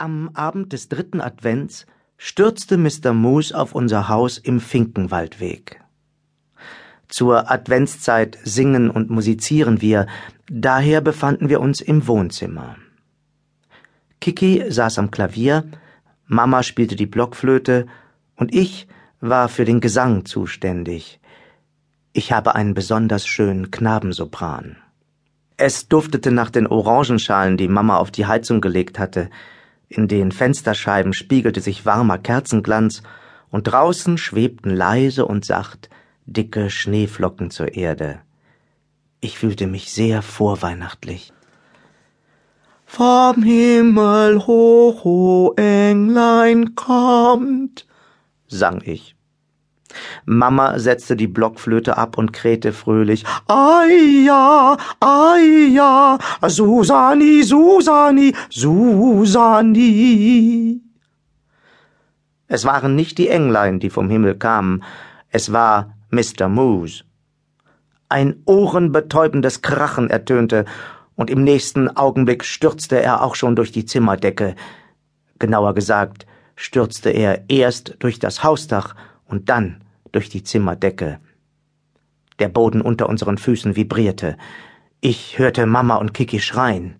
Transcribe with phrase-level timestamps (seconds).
[0.00, 1.84] Am Abend des dritten Advents
[2.18, 3.12] stürzte Mr.
[3.12, 5.80] Moose auf unser Haus im Finkenwaldweg.
[7.08, 10.06] Zur Adventszeit singen und musizieren wir,
[10.48, 12.76] daher befanden wir uns im Wohnzimmer.
[14.20, 15.64] Kiki saß am Klavier,
[16.26, 17.88] Mama spielte die Blockflöte
[18.36, 18.86] und ich
[19.20, 21.18] war für den Gesang zuständig.
[22.12, 24.76] Ich habe einen besonders schönen Knabensopran.
[25.56, 29.28] Es duftete nach den Orangenschalen, die Mama auf die Heizung gelegt hatte.
[29.88, 33.02] In den Fensterscheiben spiegelte sich warmer Kerzenglanz,
[33.50, 35.88] und draußen schwebten leise und sacht
[36.26, 38.20] dicke Schneeflocken zur Erde.
[39.20, 41.32] Ich fühlte mich sehr vorweihnachtlich.
[42.84, 47.86] Vom Himmel hoch, o Englein kommt,
[48.46, 49.17] sang ich.
[50.24, 53.24] Mama setzte die Blockflöte ab und krähte fröhlich.
[53.46, 59.88] Ai ja, ai ja, Susani, Susani, Susani.
[62.46, 64.82] Es waren nicht die Englein, die vom Himmel kamen,
[65.30, 66.48] es war Mr.
[66.48, 67.04] Moose.
[68.08, 70.64] Ein ohrenbetäubendes Krachen ertönte,
[71.18, 74.54] und im nächsten Augenblick stürzte er auch schon durch die Zimmerdecke.
[75.40, 78.94] Genauer gesagt, stürzte er erst durch das Hausdach
[79.26, 81.20] und dann durch die Zimmerdecke.
[82.38, 84.36] Der Boden unter unseren Füßen vibrierte.
[85.00, 86.96] Ich hörte Mama und Kiki schreien.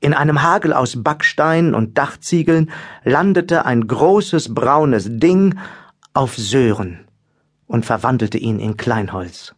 [0.00, 2.70] In einem Hagel aus Backstein und Dachziegeln
[3.04, 5.58] landete ein großes braunes Ding
[6.14, 7.06] auf Sören
[7.66, 9.54] und verwandelte ihn in Kleinholz.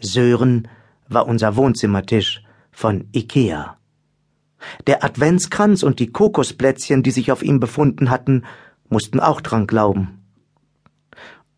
[0.00, 0.68] Sören
[1.08, 3.76] war unser Wohnzimmertisch von Ikea.
[4.86, 8.44] Der Adventskranz und die Kokosplätzchen, die sich auf ihm befunden hatten,
[8.88, 10.25] mussten auch dran glauben.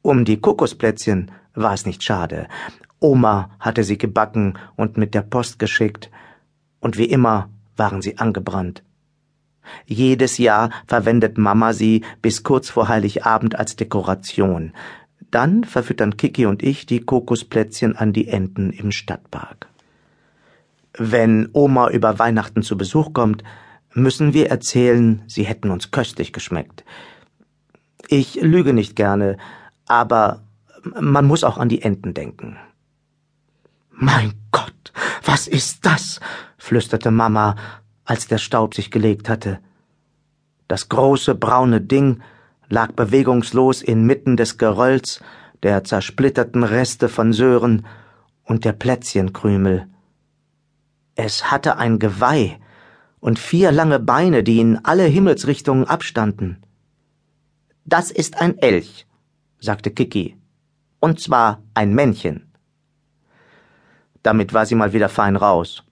[0.02, 2.48] Um die Kokosplätzchen war es nicht schade.
[3.00, 6.10] Oma hatte sie gebacken und mit der Post geschickt,
[6.80, 8.82] und wie immer waren sie angebrannt.
[9.86, 14.72] Jedes Jahr verwendet Mama sie bis kurz vor Heiligabend als Dekoration.
[15.30, 19.68] Dann verfüttern Kiki und ich die Kokosplätzchen an die Enten im Stadtpark.
[20.96, 23.44] Wenn Oma über Weihnachten zu Besuch kommt,
[23.92, 26.84] müssen wir erzählen, sie hätten uns köstlich geschmeckt.
[28.08, 29.36] Ich lüge nicht gerne,
[29.88, 30.42] aber
[30.82, 32.56] man muss auch an die Enten denken.
[33.90, 34.92] Mein Gott,
[35.24, 36.20] was ist das?
[36.56, 37.56] flüsterte Mama,
[38.04, 39.58] als der Staub sich gelegt hatte.
[40.68, 42.20] Das große braune Ding
[42.68, 45.20] lag bewegungslos inmitten des Gerölls,
[45.62, 47.86] der zersplitterten Reste von Sören
[48.44, 49.86] und der Plätzchenkrümel.
[51.14, 52.60] Es hatte ein Geweih
[53.20, 56.62] und vier lange Beine, die in alle Himmelsrichtungen abstanden.
[57.84, 59.07] Das ist ein Elch,
[59.60, 60.36] sagte Kiki.
[61.00, 62.52] Und zwar ein Männchen.
[64.22, 65.84] Damit war sie mal wieder fein raus.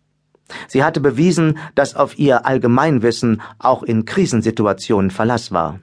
[0.68, 5.80] Sie hatte bewiesen, dass auf ihr Allgemeinwissen auch in Krisensituationen Verlass war.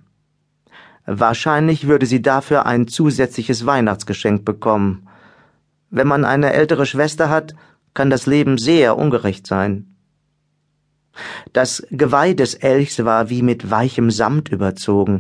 [1.06, 5.08] Wahrscheinlich würde sie dafür ein zusätzliches Weihnachtsgeschenk bekommen.
[5.90, 7.56] Wenn man eine ältere Schwester hat,
[7.94, 9.96] kann das Leben sehr ungerecht sein.
[11.52, 15.20] Das Geweih des Elchs war wie mit weichem Samt überzogen,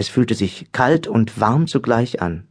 [0.00, 2.48] es fühlte sich kalt und warm zugleich an.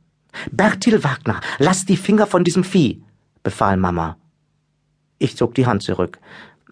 [0.52, 3.02] Bertil Wagner, lass die Finger von diesem Vieh,
[3.42, 4.18] befahl Mama.
[5.18, 6.20] Ich zog die Hand zurück.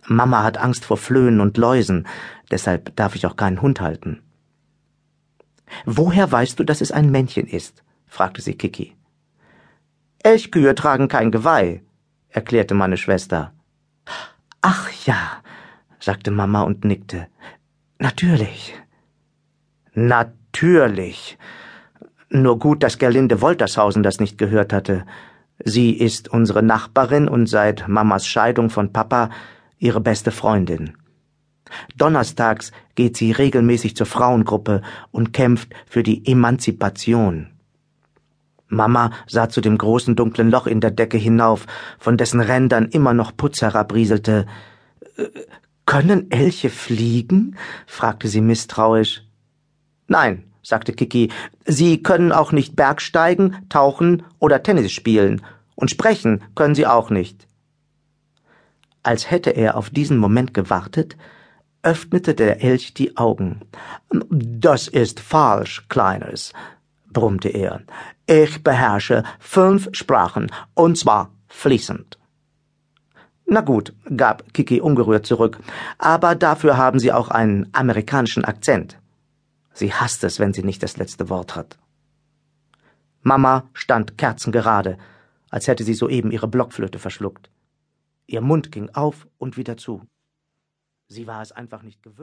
[0.05, 2.05] Mama hat Angst vor Flöhen und Läusen,
[2.51, 4.21] deshalb darf ich auch keinen Hund halten.
[5.85, 7.83] Woher weißt du, dass es ein Männchen ist?
[8.05, 8.95] fragte sie Kiki.
[10.21, 11.81] Elchkühe tragen kein Geweih,
[12.29, 13.51] erklärte meine Schwester.
[14.61, 15.41] Ach ja,
[15.99, 17.27] sagte Mama und nickte.
[17.97, 18.75] Natürlich.
[19.95, 20.46] Natürlich.
[22.29, 25.05] Nur gut, dass Gerlinde Woltershausen das nicht gehört hatte.
[25.63, 29.29] Sie ist unsere Nachbarin und seit Mamas Scheidung von Papa
[29.79, 30.93] ihre beste Freundin.
[31.95, 34.81] Donnerstags geht sie regelmäßig zur Frauengruppe
[35.11, 37.47] und kämpft für die Emanzipation.
[38.67, 41.65] Mama sah zu dem großen dunklen Loch in der Decke hinauf,
[41.99, 44.45] von dessen Rändern immer noch Putz herabrieselte.
[45.15, 45.27] Äh,
[45.85, 47.55] können Elche fliegen?
[47.85, 49.23] fragte sie misstrauisch.
[50.07, 51.29] Nein, sagte Kiki,
[51.65, 55.41] Sie können auch nicht Bergsteigen, tauchen oder Tennis spielen,
[55.75, 57.47] und sprechen können Sie auch nicht.
[59.03, 61.15] Als hätte er auf diesen Moment gewartet,
[61.83, 63.61] öffnete der Elch die Augen.
[64.09, 66.51] Das ist falsch, Kleines,
[67.13, 67.81] brummte er.
[68.25, 72.17] Ich beherrsche fünf Sprachen, und zwar fließend.
[73.45, 75.59] Na gut, gab Kiki ungerührt zurück,
[75.97, 78.97] aber dafür haben Sie auch einen amerikanischen Akzent.
[79.77, 81.77] Sie hasst es, wenn sie nicht das letzte Wort hat.
[83.21, 84.97] Mama stand kerzengerade,
[85.51, 87.51] als hätte sie soeben ihre Blockflöte verschluckt.
[88.25, 90.01] Ihr Mund ging auf und wieder zu.
[91.07, 92.17] Sie war es einfach nicht gewöhnt.